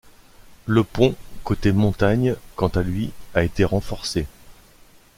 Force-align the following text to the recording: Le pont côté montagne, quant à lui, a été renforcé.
Le 0.65 0.83
pont 0.83 1.13
côté 1.43 1.71
montagne, 1.71 2.35
quant 2.55 2.69
à 2.69 2.81
lui, 2.81 3.11
a 3.35 3.43
été 3.43 3.63
renforcé. 3.63 4.25